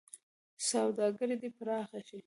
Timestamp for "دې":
1.41-1.49